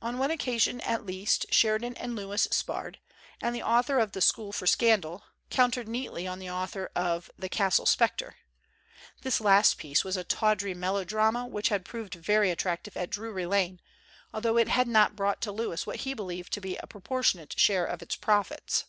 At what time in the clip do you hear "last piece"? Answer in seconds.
9.40-10.04